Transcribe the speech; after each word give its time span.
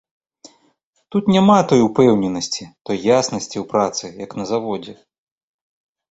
Тут 1.15 1.27
няма 1.33 1.57
той 1.71 1.81
упэўненасці, 1.87 2.63
той 2.89 2.97
яснасці 3.17 3.57
ў 3.63 3.67
працы, 3.75 4.05
як 4.25 4.31
на 4.41 4.45
заводзе. 4.53 4.93